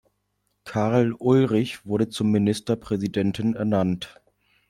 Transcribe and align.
Carl 0.65 1.13
Ulrich 1.19 1.85
wurde 1.85 2.09
zum 2.09 2.31
Ministerpräsidenten 2.31 3.53
ernannt. 3.55 4.19